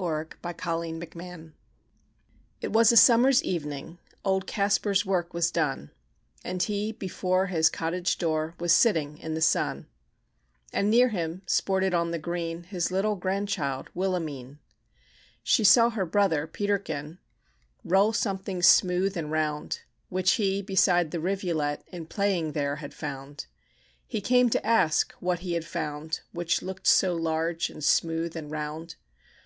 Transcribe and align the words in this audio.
THE 0.00 0.28
BATTLE 0.40 0.82
OF 1.02 1.10
BLENHEIM 1.10 1.52
It 2.62 2.72
was 2.72 2.90
a 2.90 2.96
summer's 2.96 3.44
evening; 3.44 3.98
Old 4.24 4.46
Kaspar's 4.46 5.04
work 5.04 5.34
was 5.34 5.50
done; 5.50 5.90
And 6.42 6.62
he 6.62 6.92
before 6.92 7.48
his 7.48 7.68
cottage 7.68 8.16
door, 8.16 8.54
Was 8.58 8.72
sitting 8.72 9.18
in 9.18 9.34
the 9.34 9.42
sun; 9.42 9.88
And 10.72 10.88
near 10.90 11.10
him 11.10 11.42
sported 11.44 11.92
on 11.92 12.12
the 12.12 12.18
green, 12.18 12.62
His 12.62 12.90
little 12.90 13.14
grandchild, 13.14 13.90
Wilhelmine: 13.92 14.58
She 15.42 15.64
saw 15.64 15.90
her 15.90 16.06
brother, 16.06 16.46
Peterkin, 16.46 17.18
Roll 17.84 18.14
something 18.14 18.62
smooth 18.62 19.18
and 19.18 19.30
round, 19.30 19.82
Which 20.08 20.36
he, 20.36 20.62
beside 20.62 21.10
the 21.10 21.20
rivulet, 21.20 21.84
In 21.88 22.06
playing 22.06 22.52
there 22.52 22.76
had 22.76 22.94
found. 22.94 23.44
He 24.06 24.22
came 24.22 24.48
to 24.48 24.66
ask 24.66 25.12
what 25.20 25.40
he 25.40 25.52
had 25.52 25.66
found, 25.66 26.20
Which 26.32 26.62
looked 26.62 26.86
so 26.86 27.14
large, 27.14 27.68
and 27.68 27.84
smooth, 27.84 28.34
and 28.34 28.50
round. 28.50 28.96